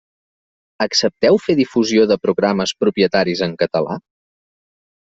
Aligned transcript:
Accepteu 0.85 1.37
fer 1.43 1.57
difusió 1.61 2.07
de 2.13 2.19
programes 2.25 2.75
propietaris 2.87 3.47
en 3.51 3.57
català? 3.63 4.03